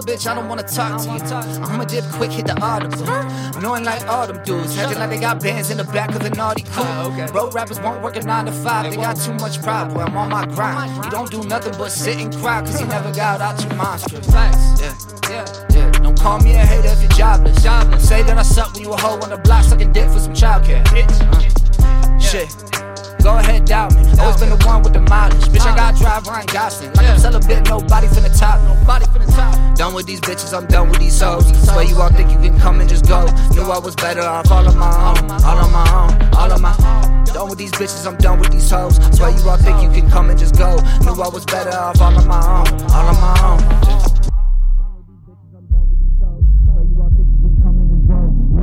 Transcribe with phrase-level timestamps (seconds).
[0.00, 1.64] Little bitch, I don't wanna talk to you.
[1.64, 2.90] I'ma dip quick, hit the autumn.
[3.60, 6.30] Knowing like all them dudes, acting like they got bands in the back of the
[6.30, 7.34] naughty coupe.
[7.34, 9.92] Road rappers won't work a nine to five, they got too much pride.
[9.92, 11.04] Boy, I'm on my grind.
[11.04, 14.26] You don't do nothing but sit and cry, cause you never got out your monstrous.
[14.32, 14.96] Yeah,
[15.28, 15.90] yeah, yeah.
[15.90, 17.62] Don't call me a hater if you're jobless.
[17.62, 18.08] jobless.
[18.08, 20.32] Say that I suck when you a hoe on the block sucking dick for some
[20.32, 20.82] childcare.
[21.82, 22.48] Uh, shit.
[23.22, 24.00] Go ahead, doubt me.
[24.18, 25.44] Always been the one with the mileage.
[25.52, 26.92] Bitch, I got drive Ryan Gosling.
[26.94, 28.62] Like I'm celibate, nobody finna top.
[28.62, 29.39] Nobody finna top.
[29.80, 31.46] Done with these bitches, I'm done with these hoes.
[31.64, 33.24] Swear you all think you can come and just go.
[33.54, 35.30] Knew I was better off all on my own.
[35.42, 36.34] All on my own.
[36.34, 37.24] All on my own.
[37.24, 38.96] Done with these bitches, I'm done with these hoes.
[39.16, 40.76] Swear you all think you can come and just go.
[41.00, 42.68] Knew I was better off all on my own.
[42.92, 43.60] All on my own.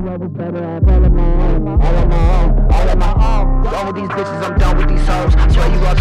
[0.07, 3.63] All on my own, all on my own, all on my own.
[3.63, 5.33] Done with these bitches, I'm done with these hoes.
[5.51, 5.95] Swear you all